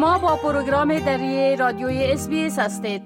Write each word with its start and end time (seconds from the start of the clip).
شما 0.00 0.18
با 0.18 0.36
پروگرام 0.36 0.98
دری 0.98 1.56
رادیوی 1.56 2.04
اس 2.04 2.28
هستید. 2.58 3.02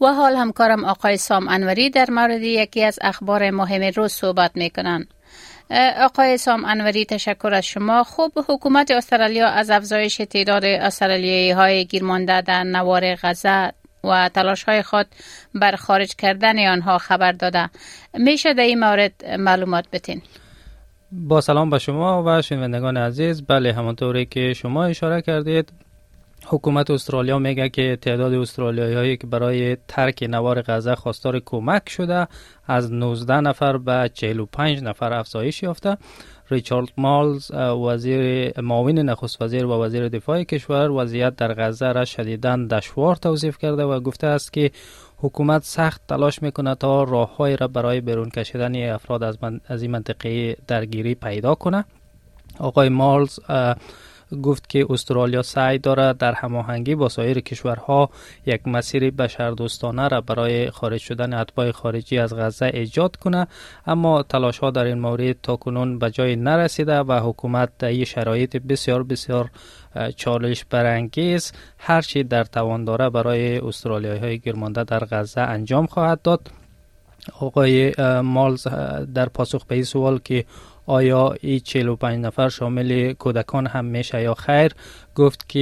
و 0.00 0.06
حال 0.06 0.36
همکارم 0.36 0.84
آقای 0.84 1.16
سام 1.16 1.48
انوری 1.48 1.90
در 1.90 2.10
مورد 2.10 2.42
یکی 2.42 2.84
از 2.84 2.98
اخبار 3.02 3.50
مهم 3.50 3.92
روز 3.96 4.12
صحبت 4.12 4.50
می 4.54 4.70
کنند. 4.70 5.14
آقای 6.00 6.38
سام 6.38 6.64
انوری 6.64 7.04
تشکر 7.04 7.54
از 7.54 7.66
شما. 7.66 8.04
خوب 8.04 8.32
حکومت 8.48 8.90
استرالیا 8.90 9.46
از 9.48 9.70
افزایش 9.70 10.16
تعداد 10.16 10.64
استرالیایی 10.64 11.50
های 11.50 11.84
گیرمانده 11.84 12.40
در 12.40 12.64
نوار 12.64 13.14
غزه 13.14 13.72
و 14.04 14.28
تلاش 14.28 14.64
های 14.64 14.82
خود 14.82 15.06
بر 15.54 15.76
خارج 15.76 16.14
کردن 16.16 16.68
آنها 16.72 16.98
خبر 16.98 17.32
داده. 17.32 17.70
میشه 18.14 18.54
در 18.54 18.62
این 18.62 18.80
مورد 18.80 19.24
معلومات 19.38 19.84
بتین 19.92 20.22
با 21.12 21.40
سلام 21.40 21.70
به 21.70 21.78
شما 21.78 22.22
و 22.26 22.42
شنوندگان 22.42 22.96
عزیز. 22.96 23.42
بله 23.46 23.72
همانطوری 23.72 24.26
که 24.26 24.52
شما 24.54 24.84
اشاره 24.84 25.22
کردید 25.22 25.87
حکومت 26.46 26.90
استرالیا 26.90 27.38
میگه 27.38 27.68
که 27.68 27.98
تعداد 28.00 28.34
استرالیایی 28.34 28.94
هایی 28.94 29.16
که 29.16 29.26
برای 29.26 29.76
ترک 29.88 30.26
نوار 30.28 30.62
غزه 30.62 30.94
خواستار 30.94 31.40
کمک 31.44 31.88
شده 31.88 32.28
از 32.66 32.92
19 32.92 33.40
نفر 33.40 33.76
به 33.76 34.10
45 34.14 34.82
نفر 34.82 35.12
افزایش 35.12 35.62
یافته. 35.62 35.96
ریچارد 36.50 36.88
مالز 36.96 37.50
وزیر 37.54 38.52
معاون 38.60 38.98
نخست 38.98 39.42
وزیر 39.42 39.66
و 39.66 39.84
وزیر 39.84 40.08
دفاع 40.08 40.42
کشور 40.42 40.90
وضعیت 40.90 41.36
در 41.36 41.54
غزه 41.54 41.92
را 41.92 42.04
شدیدا 42.04 42.56
دشوار 42.56 43.16
توصیف 43.16 43.58
کرده 43.58 43.84
و 43.84 44.00
گفته 44.00 44.26
است 44.26 44.52
که 44.52 44.70
حکومت 45.16 45.64
سخت 45.64 46.06
تلاش 46.08 46.42
می‌کنه 46.42 46.74
تا 46.74 47.02
راههایی 47.02 47.56
را 47.56 47.68
برای 47.68 48.00
بیرون 48.00 48.30
کشیدن 48.30 48.92
افراد 48.92 49.22
از, 49.22 49.38
از 49.66 49.82
این 49.82 49.90
منطقه 49.90 50.56
درگیری 50.66 51.14
پیدا 51.14 51.54
کنه. 51.54 51.84
آقای 52.58 52.88
مالز 52.88 53.40
گفت 54.42 54.68
که 54.68 54.86
استرالیا 54.90 55.42
سعی 55.42 55.78
دارد 55.78 56.18
در 56.18 56.32
هماهنگی 56.32 56.94
با 56.94 57.08
سایر 57.08 57.40
کشورها 57.40 58.10
یک 58.46 58.68
مسیر 58.68 59.10
بشردوستانه 59.10 60.08
را 60.08 60.20
برای 60.20 60.70
خارج 60.70 61.00
شدن 61.00 61.34
اتباع 61.34 61.70
خارجی 61.70 62.18
از 62.18 62.34
غزه 62.34 62.70
ایجاد 62.74 63.16
کنه 63.16 63.46
اما 63.86 64.22
تلاش 64.22 64.58
ها 64.58 64.70
در 64.70 64.84
این 64.84 64.98
مورد 64.98 65.36
تا 65.42 65.56
کنون 65.56 65.98
به 65.98 66.10
جای 66.10 66.36
نرسیده 66.36 66.98
و 66.98 67.12
حکومت 67.12 67.78
در 67.78 68.04
شرایط 68.04 68.56
بسیار 68.56 69.02
بسیار 69.02 69.50
چالش 70.16 70.64
برانگیز 70.64 71.52
هرچی 71.78 72.22
در 72.24 72.44
توان 72.44 72.84
داره 72.84 73.10
برای 73.10 73.58
استرالیایی 73.58 74.20
های 74.20 74.38
گرمانده 74.38 74.84
در 74.84 75.04
غزه 75.10 75.40
انجام 75.40 75.86
خواهد 75.86 76.22
داد. 76.22 76.50
آقای 77.40 77.92
مالز 78.22 78.66
در 79.14 79.26
پاسخ 79.26 79.64
به 79.64 79.74
این 79.74 79.84
سوال 79.84 80.18
که 80.24 80.44
آیا 80.88 81.34
این 81.40 81.60
45 81.60 82.24
نفر 82.24 82.48
شامل 82.48 83.12
کودکان 83.12 83.66
هم 83.66 83.84
میشه 83.84 84.22
یا 84.22 84.34
خیر؟ 84.34 84.72
گفت 85.14 85.48
که 85.48 85.60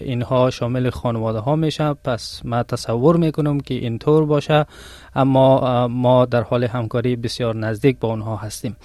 اینها 0.00 0.50
شامل 0.50 0.90
خانواده 0.90 1.38
ها 1.38 1.56
میشه. 1.56 1.94
پس 1.94 2.40
ما 2.44 2.62
تصور 2.62 3.16
می‌کنم 3.16 3.60
که 3.60 3.74
اینطور 3.74 4.26
باشه. 4.26 4.66
اما 5.14 5.88
ما 5.88 6.24
در 6.24 6.42
حال 6.42 6.64
همکاری 6.64 7.16
بسیار 7.16 7.56
نزدیک 7.56 7.98
با 7.98 8.08
اونها 8.08 8.36
هستیم. 8.36 8.76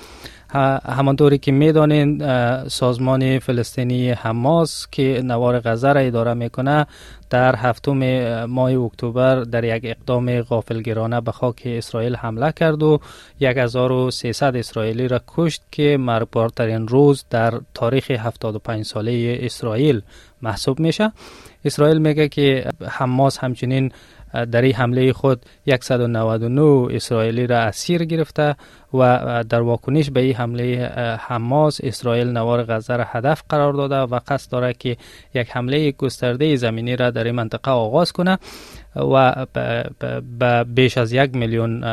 همانطوری 0.86 1.38
که 1.38 1.52
می‌دانین 1.52 2.24
سازمان 2.68 3.40
فلسطینی 3.40 4.12
حماس 4.12 4.88
که 4.92 5.22
نوار 5.24 5.60
غزه 5.60 5.94
را 5.94 6.00
اداره 6.00 6.34
می‌کنه 6.34 6.88
در 7.30 7.56
هفتم 7.56 8.46
ماه 8.46 8.72
اکتبر 8.72 9.36
در 9.36 9.64
یک 9.64 9.82
اقدام 9.86 10.42
غافلگرانه 10.42 11.22
به 11.22 11.32
خاک 11.32 11.62
اسرائیل 11.66 12.16
حمله 12.16 12.52
کرد 12.52 12.84
و 12.84 13.00
1300 13.42 14.56
اسرائیلی 14.56 15.08
را 15.08 15.22
کشت 15.28 15.62
که 15.72 15.98
مرگبارترین 15.98 16.88
روز 16.88 17.26
در 17.30 17.54
تاریخ 17.74 18.12
75 18.12 18.86
ساله 18.86 19.40
اسرائیل 19.42 20.02
محسوب 20.42 20.80
میشه. 20.80 21.12
اسرائیل 21.66 21.98
میگه 21.98 22.28
که 22.28 22.72
حماس 22.88 23.38
همچنین 23.38 23.92
در 24.52 24.62
این 24.62 24.74
حمله 24.74 25.14
خود 25.14 25.46
199 25.82 26.96
اسرائیلی 26.96 27.48
را 27.48 27.58
اسیر 27.60 28.06
گرفته 28.06 28.56
و 28.94 29.44
در 29.50 29.62
واکنش 29.62 30.10
به 30.10 30.20
این 30.20 30.36
حمله 30.36 30.92
حماس 31.22 31.80
اسرائیل 31.84 32.28
نوار 32.28 32.64
غزه 32.64 32.96
را 32.96 33.04
هدف 33.08 33.44
قرار 33.50 33.74
داده 33.74 33.96
و 33.96 34.20
قصد 34.28 34.52
دارد 34.52 34.78
که 34.78 34.98
یک 35.34 35.50
حمله 35.52 35.92
گسترده 35.92 36.56
زمینی 36.56 36.96
را 36.96 37.10
در 37.18 37.24
این 37.24 37.36
منطقه 37.36 37.72
آغاز 37.72 38.12
کنه 38.12 38.38
و 38.96 39.46
به 40.40 40.64
بیش 40.64 40.98
از 40.98 41.14
یک 41.14 41.36
میلیون 41.36 41.84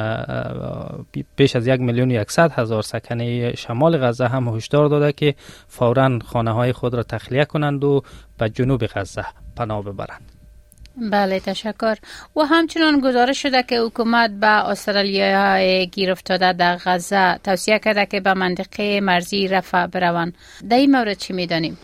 بیش 1.36 1.56
از 1.56 1.66
یک 1.66 1.80
میلیون 1.80 2.10
یکصد 2.10 2.52
هزار 2.52 2.82
سکنه 2.82 3.54
شمال 3.54 3.98
غزه 3.98 4.26
هم 4.26 4.48
هشدار 4.48 4.88
داده 4.88 5.12
که 5.12 5.34
فورا 5.68 6.18
خانه 6.24 6.52
های 6.52 6.72
خود 6.72 6.94
را 6.94 7.02
تخلیه 7.02 7.44
کنند 7.44 7.84
و 7.84 8.02
به 8.38 8.48
جنوب 8.48 8.86
غزه 8.86 9.24
پناه 9.56 9.82
ببرند. 9.82 10.32
بله 10.96 11.40
تشکر. 11.40 11.96
و 12.36 12.40
همچنان 12.40 13.00
گزارش 13.00 13.42
شده 13.42 13.62
که 13.62 13.80
حکومت 13.80 14.30
به 14.30 14.46
استرالیا 14.46 15.86
افتاده 16.10 16.52
در 16.52 16.76
غزه. 16.84 17.38
توصیه 17.44 17.78
کرده 17.78 18.06
که 18.06 18.20
به 18.20 18.34
منطقه 18.34 19.00
مرزی 19.00 19.48
رفع 19.48 19.86
بروند. 19.86 20.34
در 20.70 20.76
این 20.76 20.90
مورد 20.90 21.18
چی 21.18 21.32
می‌دانیم؟ 21.32 21.78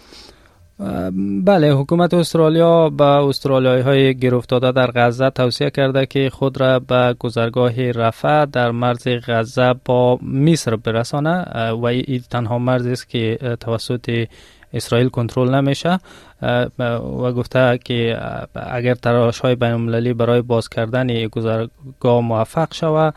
بله 1.44 1.72
حکومت 1.72 2.14
استرالیا 2.14 2.90
به 2.90 3.04
استرالیایی 3.04 3.82
های 3.82 4.14
گیر 4.14 4.34
افتاده 4.34 4.72
در 4.72 4.90
غزه 4.94 5.30
توصیه 5.30 5.70
کرده 5.70 6.06
که 6.06 6.30
خود 6.30 6.60
را 6.60 6.78
به 6.78 7.16
گذرگاه 7.18 7.90
رفع 7.92 8.44
در 8.44 8.70
مرز 8.70 9.08
غزه 9.08 9.74
با 9.84 10.18
مصر 10.22 10.76
برسانه. 10.76 11.44
و 11.72 11.84
این 11.84 12.22
تنها 12.30 12.58
مرزی 12.58 12.92
است 12.92 13.08
که 13.08 13.38
توسط 13.60 14.26
اسرائیل 14.72 15.08
کنترل 15.08 15.54
نمیشه. 15.54 15.98
و 16.42 17.32
گفته 17.32 17.78
که 17.84 18.18
اگر 18.54 18.94
تراش 18.94 19.38
های 19.38 19.54
بین 19.54 20.14
برای 20.14 20.42
باز 20.42 20.68
کردن 20.68 21.26
گذرگاه 21.26 22.20
موفق 22.20 22.74
شود 22.74 23.14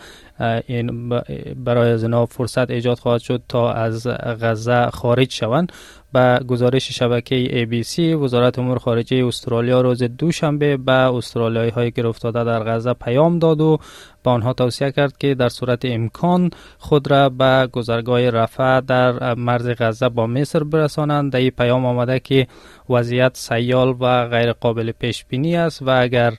این 0.68 1.10
برای 1.66 1.92
از 1.92 2.06
فرصت 2.30 2.70
ایجاد 2.72 3.00
خواهد 3.00 3.22
شد 3.22 3.42
تا 3.50 3.72
از 3.72 4.08
غزه 4.42 4.90
خارج 4.90 5.32
شوند. 5.32 5.72
به 6.14 6.40
گزارش 6.48 6.92
شبکه 6.92 7.66
ABC 7.66 8.00
وزارت 8.00 8.60
امور 8.60 8.78
خارجه 8.78 9.26
استرالیا 9.26 9.82
روز 9.82 10.04
دوشنبه 10.04 10.78
به 10.78 10.92
استرالیایی 10.92 11.70
های 11.70 11.92
گرفتاده 11.92 12.44
در 12.44 12.64
غزه 12.64 12.94
پیام 12.94 13.40
داد 13.40 13.62
و 13.62 13.78
به 14.24 14.30
آنها 14.30 14.54
توصیه 14.54 14.92
کرد 14.92 15.18
که 15.18 15.36
در 15.36 15.50
صورت 15.50 15.86
امکان 15.86 16.50
خود 16.78 17.12
را 17.12 17.30
به 17.30 17.70
گذرگاه 17.72 18.30
رفع 18.30 18.82
در 18.82 19.34
مرز 19.34 19.68
غزه 19.68 20.10
با 20.10 20.28
مصر 20.28 20.64
برسانند. 20.64 21.32
در 21.32 21.40
این 21.40 21.50
پیام 21.50 21.86
آمده 21.86 22.20
که 22.20 22.48
وضعیت 22.90 23.13
سیال 23.34 23.96
و 24.00 24.28
غیر 24.28 24.54
قابل 24.54 24.92
پیش 24.92 25.26
بینی 25.26 25.56
است 25.58 25.82
و 25.82 25.90
اگر 25.90 26.34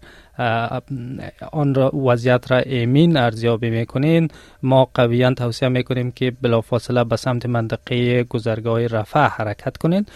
آن 1.52 1.74
را 1.74 1.96
وضعیت 1.96 2.52
را 2.52 2.58
ایمین 2.58 3.16
ارزیابی 3.16 3.70
می‌کنین 3.70 4.28
ما 4.62 4.88
قویا 4.94 5.34
توصیه 5.34 5.68
می‌کنیم 5.68 6.10
که 6.10 6.32
بلافاصله 6.42 7.04
به 7.04 7.16
سمت 7.16 7.46
منطقه 7.46 8.24
گذرگاه 8.24 8.86
رفع 8.86 9.26
حرکت 9.26 9.76
کنید 9.76 10.08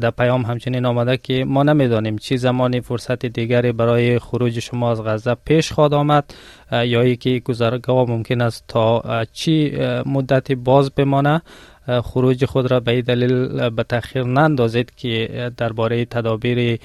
در 0.00 0.10
پیام 0.10 0.42
همچنین 0.42 0.86
آمده 0.86 1.16
که 1.16 1.44
ما 1.44 1.62
نمی‌دانیم 1.62 2.16
چی 2.16 2.36
زمانی 2.36 2.80
فرصت 2.80 3.26
دیگری 3.26 3.72
برای 3.72 4.18
خروج 4.18 4.58
شما 4.58 4.90
از 4.90 5.02
غزه 5.02 5.36
پیش 5.44 5.72
خواهد 5.72 5.94
آمد 5.94 6.34
یا 6.72 7.00
ای 7.00 7.16
که 7.16 7.38
گذرگاه 7.44 8.10
ممکن 8.10 8.40
است 8.40 8.64
تا 8.68 9.02
چی 9.32 9.78
مدتی 10.06 10.54
باز 10.54 10.90
بمانه 10.90 11.42
خروج 11.86 12.44
خود 12.44 12.70
را 12.70 12.80
به 12.80 13.02
دلیل 13.02 13.70
به 13.70 13.82
تاخیر 13.82 14.22
نندازید 14.22 14.94
که 14.96 15.50
درباره 15.56 16.04
تدابیر 16.04 16.80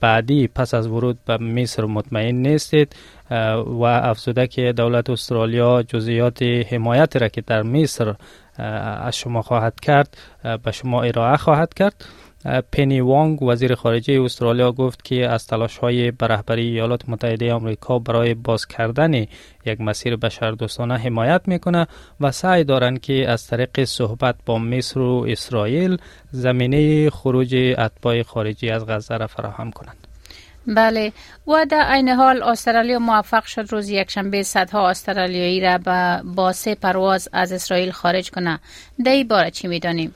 بعدی 0.00 0.48
پس 0.48 0.74
از 0.74 0.86
ورود 0.86 1.18
به 1.24 1.36
مصر 1.36 1.84
مطمئن 1.84 2.34
نیستید 2.34 2.96
و 3.66 3.82
افزوده 3.82 4.46
که 4.46 4.72
دولت 4.72 5.10
استرالیا 5.10 5.82
جزئیات 5.82 6.42
حمایت 6.42 7.16
را 7.16 7.28
که 7.28 7.40
در 7.40 7.62
مصر 7.62 8.14
از 8.58 9.16
شما 9.16 9.42
خواهد 9.42 9.80
کرد 9.80 10.16
به 10.62 10.72
شما 10.72 11.02
ارائه 11.02 11.36
خواهد 11.36 11.74
کرد. 11.74 12.04
پنی 12.72 13.00
وانگ 13.00 13.42
وزیر 13.42 13.74
خارجه 13.74 14.22
استرالیا 14.22 14.72
گفت 14.72 15.04
که 15.04 15.28
از 15.28 15.46
تلاش 15.46 15.78
های 15.78 16.10
برهبری 16.10 16.62
ایالات 16.62 17.08
متحده 17.08 17.52
آمریکا 17.52 17.98
برای 17.98 18.34
باز 18.34 18.66
کردن 18.66 19.14
یک 19.66 19.80
مسیر 19.80 20.16
بشردوستانه 20.16 20.96
حمایت 20.96 21.42
می‌کنه 21.46 21.86
و 22.20 22.32
سعی 22.32 22.64
دارند 22.64 23.00
که 23.00 23.28
از 23.28 23.46
طریق 23.46 23.84
صحبت 23.84 24.34
با 24.46 24.58
مصر 24.58 25.00
و 25.00 25.26
اسرائیل 25.28 25.98
زمینه 26.30 27.10
خروج 27.10 27.74
اتباع 27.78 28.22
خارجی 28.22 28.70
از 28.70 28.86
غزه 28.86 29.16
را 29.16 29.26
فراهم 29.26 29.70
کنند. 29.70 30.13
بله. 30.66 31.12
و 31.46 31.66
در 31.70 31.82
عین 31.82 32.08
حال 32.08 32.42
استرالیا 32.42 32.98
موفق 32.98 33.44
شد 33.44 33.66
روز 33.70 33.90
یکشنبه 33.90 34.42
صدها 34.42 34.88
استرالیایی 34.88 35.60
را 35.60 35.78
به 35.78 36.22
باسه 36.24 36.74
پرواز 36.74 37.28
از 37.32 37.52
اسرائیل 37.52 37.90
خارج 37.90 38.30
کنه. 38.30 38.60
در 39.04 39.12
این 39.12 39.28
باره 39.28 39.50
چی 39.50 39.68
می‌دانیم؟ 39.68 40.14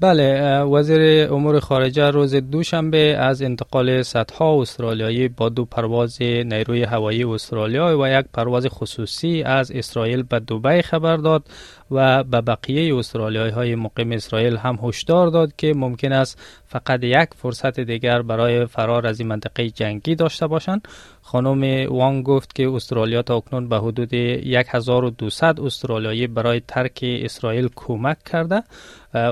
بله 0.00 0.60
وزیر 0.60 1.32
امور 1.32 1.60
خارجه 1.60 2.10
روز 2.10 2.34
دوشنبه 2.34 3.16
از 3.18 3.42
انتقال 3.42 4.02
صدها 4.02 4.62
استرالیایی 4.62 5.28
با 5.28 5.48
دو 5.48 5.64
پرواز 5.64 6.22
نیروی 6.22 6.82
هوایی 6.82 7.24
استرالیا 7.24 7.98
و 7.98 8.08
یک 8.08 8.26
پرواز 8.34 8.66
خصوصی 8.66 9.42
از 9.42 9.70
اسرائیل 9.70 10.22
به 10.22 10.38
دبی 10.38 10.82
خبر 10.82 11.16
داد. 11.16 11.42
و 11.90 12.24
به 12.24 12.40
بقیه 12.40 12.96
استرالیایی 12.96 13.52
های 13.52 13.74
مقیم 13.74 14.12
اسرائیل 14.12 14.56
هم 14.56 14.78
هشدار 14.82 15.26
داد 15.26 15.56
که 15.56 15.72
ممکن 15.76 16.12
است 16.12 16.42
فقط 16.66 17.00
یک 17.02 17.28
فرصت 17.36 17.80
دیگر 17.80 18.22
برای 18.22 18.66
فرار 18.66 19.06
از 19.06 19.20
این 19.20 19.28
منطقه 19.28 19.70
جنگی 19.70 20.14
داشته 20.14 20.46
باشند. 20.46 20.88
خانم 21.22 21.92
وان 21.92 22.22
گفت 22.22 22.54
که 22.54 22.68
استرالیا 22.68 23.22
تا 23.22 23.36
اکنون 23.36 23.68
به 23.68 23.78
حدود 23.78 24.14
1200 24.14 25.44
استرالیایی 25.44 26.26
برای 26.26 26.60
ترک 26.68 27.00
اسرائیل 27.02 27.68
کمک 27.76 28.16
کرده. 28.24 28.62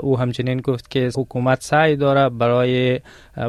او 0.02 0.18
همچنین 0.18 0.60
گفت 0.60 0.90
که 0.90 1.10
حکومت 1.16 1.62
سعی 1.62 1.96
داره 1.96 2.28
برای 2.28 3.00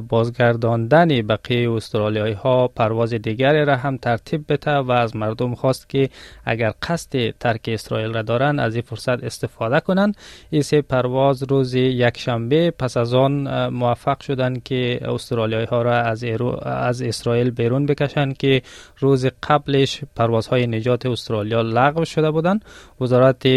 بازگرداندن 0.10 1.08
بقیه 1.08 1.72
استرالیایی 1.72 2.34
ها 2.34 2.68
پرواز 2.68 3.14
دیگری 3.14 3.66
را 3.66 3.76
هم 3.76 3.98
ترتیب 3.98 4.46
بده 4.50 4.72
و 4.78 4.92
از 4.92 5.16
مردم 5.16 5.56
خواست 5.56 5.90
که 5.90 6.10
اگر 6.46 6.74
قصد 6.82 7.30
ترک 7.30 7.62
اسرائیل 7.68 8.14
را 8.14 8.22
دارن 8.22 8.60
از 8.60 8.76
این 8.76 8.84
استفاده 9.08 9.80
کنند. 9.80 10.18
این 10.50 10.62
سه 10.62 10.82
پرواز 10.82 11.44
روز 11.44 11.74
یک 11.74 12.18
شنبه 12.18 12.72
پس 12.72 12.98
از 12.98 13.14
آن 13.14 13.68
موفق 13.68 14.22
شدند 14.22 14.64
که 14.64 15.00
استرالیایی 15.02 15.66
ها 15.66 15.82
را 15.82 15.96
از, 15.96 16.24
از 16.64 17.02
اسرائیل 17.02 17.52
بیرون 17.52 17.86
بکشند 17.86 18.38
که 18.38 18.62
روز 18.98 19.26
قبلش 19.44 20.02
پروازهای 20.16 20.68
نجات 20.68 21.06
استرالیا 21.06 21.62
لغو 21.62 22.06
شده 22.06 22.32
بودند. 22.32 22.66
وزارت 23.02 23.48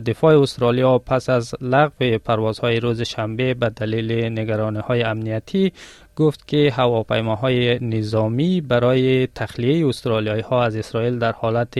دفاع 0.00 0.40
استرالیا 0.40 0.98
پس 0.98 1.28
از 1.28 1.54
لغو 1.60 2.18
پروازهای 2.18 2.80
روز 2.80 3.02
شنبه 3.02 3.54
به 3.54 3.68
دلیل 3.70 4.38
نگرانی 4.38 4.78
های 4.78 5.02
امنیتی 5.02 5.72
گفت 6.16 6.48
که 6.48 6.72
هواپیماهای 6.76 7.78
نظامی 7.78 8.60
برای 8.60 9.26
تخلیه 9.26 9.88
استرالیایی 9.88 10.42
ها 10.42 10.64
از 10.64 10.76
اسرائیل 10.76 11.18
در 11.18 11.32
حالت 11.32 11.74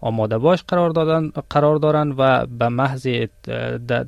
آماده 0.00 0.38
باش 0.38 0.62
قرار, 0.68 0.90
دادن، 0.90 1.32
قرار 1.50 1.76
دارند 1.76 2.14
و 2.18 2.46
به 2.46 2.68
محض 2.68 3.08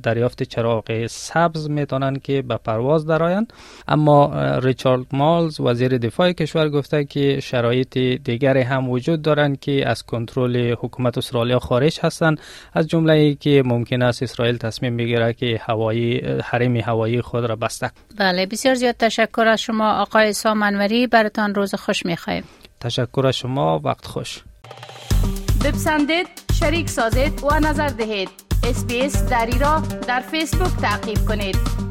دریافت 0.03 0.43
چراغ 0.43 1.07
سبز 1.07 1.69
می‌تونند 1.69 2.21
که 2.21 2.41
به 2.41 2.57
پرواز 2.57 3.05
درآیند. 3.05 3.53
اما 3.87 4.31
ریچارد 4.57 5.05
مالز 5.11 5.59
وزیر 5.59 5.97
دفاع 5.97 6.31
کشور 6.31 6.69
گفته 6.69 7.05
که 7.05 7.39
شرایط 7.39 7.97
دیگری 7.97 8.61
هم 8.61 8.89
وجود 8.89 9.21
دارند 9.21 9.59
که 9.59 9.89
از 9.89 10.03
کنترل 10.03 10.75
حکومت 10.79 11.17
استرالیا 11.17 11.59
خارج 11.59 11.99
هستند. 12.01 12.39
از 12.73 12.87
جمله 12.87 13.13
ای 13.13 13.35
که 13.35 13.63
ممکن 13.65 14.01
است 14.01 14.23
اسرائیل 14.23 14.57
تصمیم 14.57 14.97
بگیره 14.97 15.33
که 15.33 15.59
هوایی 15.61 16.19
حریم 16.43 16.75
هوایی 16.75 17.21
خود 17.21 17.45
را 17.45 17.55
بسته. 17.55 17.91
بله 18.19 18.45
بسیار 18.45 18.75
زیاد 18.75 18.95
تشکر 18.99 19.47
از 19.47 19.59
شما 19.67 19.93
آقای 20.01 20.33
سامنوری 20.33 21.07
برتان 21.07 21.55
روز 21.55 21.75
خوش 21.75 22.05
می‌خواهیم 22.05 22.43
تشکر 22.79 23.27
از 23.27 23.37
شما 23.37 23.79
وقت 23.83 24.05
خوش. 24.05 24.43
بپسندید 25.65 26.27
شریک 26.59 26.89
سازید 26.89 27.43
و 27.43 27.59
نظر 27.59 27.87
دهید. 27.87 28.29
اسپیس 28.63 29.23
دری 29.23 29.59
را 29.59 29.79
در 30.07 30.19
فیسبوک 30.19 30.71
تعقیب 30.81 31.25
کنید. 31.27 31.86